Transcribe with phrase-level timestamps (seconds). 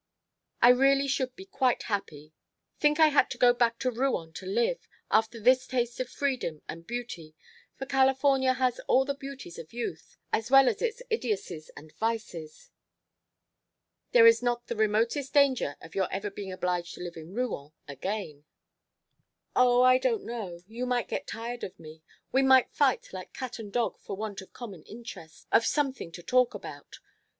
[0.63, 2.33] I really should be quite happy.
[2.79, 6.09] Think if I had to go back to Rouen to live after this taste of
[6.09, 7.35] freedom, and beauty
[7.77, 12.71] for California has all the beauties of youth as well as its idiocies and vices"
[14.11, 17.71] "There is not the remotest danger of your ever being obliged to live in Rouen
[17.87, 18.45] again"
[19.55, 20.61] "Oh, I don't know.
[20.65, 22.01] You might get tired of me.
[22.31, 26.23] We might fight like cat and dog for want of common interests, of something to
[26.23, 26.97] talk about.